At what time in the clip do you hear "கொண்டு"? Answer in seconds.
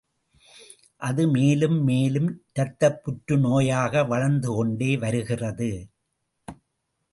4.55-4.89